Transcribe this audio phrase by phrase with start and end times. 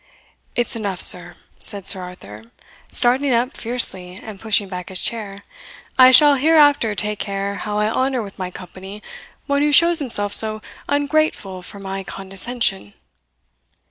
[0.55, 2.45] "It's enough, sir," said Sir Arthur,
[2.91, 5.43] starting up fiercely, and pushing back his chair;
[5.95, 9.03] "I shall hereafter take care how I honour with my company
[9.45, 10.59] one who shows himself so
[10.89, 12.95] ungrateful for my condescension."